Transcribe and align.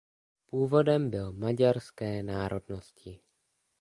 Původem 0.45 1.09
byl 1.09 1.33
maďarské 1.33 2.23
národnosti. 2.23 3.19